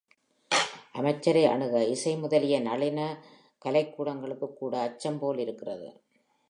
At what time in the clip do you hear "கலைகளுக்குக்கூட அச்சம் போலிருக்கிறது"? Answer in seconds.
3.65-5.89